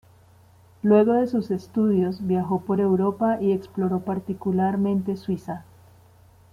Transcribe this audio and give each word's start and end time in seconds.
Luego 0.81 1.13
de 1.13 1.27
sus 1.27 1.51
estudios, 1.51 2.25
viajó 2.25 2.61
por 2.61 2.79
Europa 2.79 3.37
y 3.39 3.51
exploró 3.51 3.99
particularmente 3.99 5.15
Suiza. 5.15 5.63